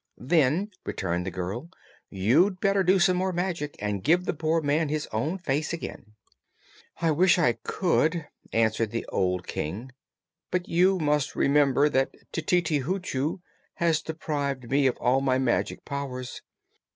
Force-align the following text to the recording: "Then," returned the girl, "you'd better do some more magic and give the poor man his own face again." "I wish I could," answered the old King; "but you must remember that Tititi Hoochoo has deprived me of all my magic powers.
"Then," 0.17 0.71
returned 0.83 1.27
the 1.27 1.29
girl, 1.29 1.69
"you'd 2.09 2.59
better 2.59 2.83
do 2.83 2.97
some 2.97 3.17
more 3.17 3.31
magic 3.31 3.75
and 3.77 4.03
give 4.03 4.25
the 4.25 4.33
poor 4.33 4.59
man 4.59 4.89
his 4.89 5.07
own 5.13 5.37
face 5.37 5.73
again." 5.73 6.15
"I 6.99 7.11
wish 7.11 7.37
I 7.37 7.59
could," 7.61 8.25
answered 8.51 8.89
the 8.89 9.05
old 9.09 9.45
King; 9.45 9.91
"but 10.49 10.67
you 10.67 10.97
must 10.97 11.35
remember 11.35 11.87
that 11.87 12.15
Tititi 12.33 12.79
Hoochoo 12.81 13.41
has 13.75 14.01
deprived 14.01 14.71
me 14.71 14.87
of 14.87 14.97
all 14.97 15.21
my 15.21 15.37
magic 15.37 15.85
powers. 15.85 16.41